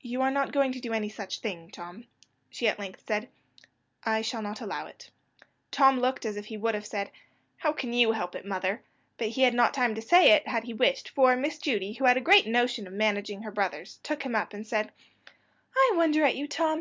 [0.00, 2.08] "You are not going to do any such thing, Tom,"
[2.50, 3.28] she at length said;
[4.02, 5.10] "I shall not allow it."
[5.70, 7.12] Tom looked as if he would have said,
[7.58, 8.82] "How can you help it, mother?"
[9.18, 12.06] but he had not time to say it, had he wished; for Miss Judy, who
[12.06, 14.90] had a great notion of managing her brothers, took him up, and said:
[15.76, 16.80] "I wonder at you, Tom.